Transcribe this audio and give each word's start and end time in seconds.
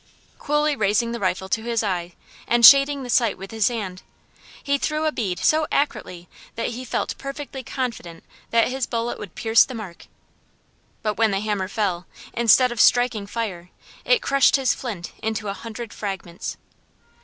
Coolly 0.39 0.75
raising 0.75 1.11
the 1.11 1.19
rifle 1.19 1.47
to 1.49 1.61
his 1.61 1.83
eye, 1.83 2.15
and 2.47 2.65
shading 2.65 3.03
the 3.03 3.09
sight 3.11 3.37
with 3.37 3.51
his 3.51 3.67
hand, 3.67 4.01
he 4.63 4.79
threw 4.79 5.05
a 5.05 5.11
bead 5.11 5.37
so 5.37 5.67
accurately 5.71 6.27
that 6.55 6.69
he 6.69 6.83
felt 6.83 7.15
perfectly 7.19 7.61
confident 7.61 8.23
that 8.49 8.69
his 8.69 8.87
bullet 8.87 9.19
would 9.19 9.35
pierce 9.35 9.63
the 9.63 9.75
mark; 9.75 10.07
but 11.03 11.19
when 11.19 11.29
the 11.29 11.39
hammer 11.39 11.67
fell, 11.67 12.07
instead 12.33 12.71
of 12.71 12.81
striking 12.81 13.27
fire, 13.27 13.69
it 14.03 14.23
crushed 14.23 14.55
his 14.55 14.73
flint 14.73 15.11
into 15.21 15.49
a 15.49 15.53
hundred 15.53 15.93
fragments. 15.93 16.57